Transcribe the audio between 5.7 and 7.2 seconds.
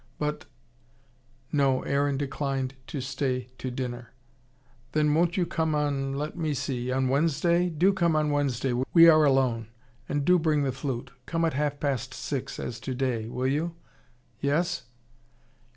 on let me see on